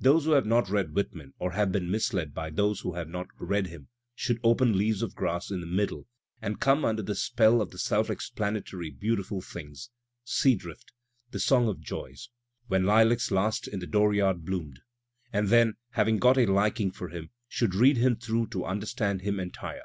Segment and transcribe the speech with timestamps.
[0.00, 3.28] Those who have not read Whitman or have been misled by those who have not
[3.38, 3.86] read him,
[4.16, 6.08] should open "Leaves of Grass" in the middle,
[6.42, 9.90] and come under the spell of the self explanatory beautiful things,
[10.24, 10.90] "Sea Drift,"
[11.30, 12.30] '^The Song of Joys,"
[12.66, 14.80] "When LUacs Last in the Dooryard Bloomed,"
[15.32, 19.38] ^d then, having got a liking for him, should read him through to understand him
[19.38, 19.84] entire.